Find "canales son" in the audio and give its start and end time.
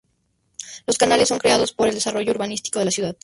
0.97-1.37